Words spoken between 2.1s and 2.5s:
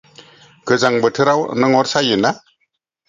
ना?